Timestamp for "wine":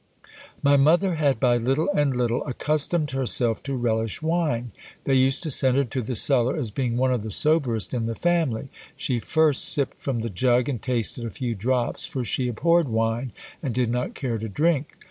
4.19-4.71, 12.89-13.31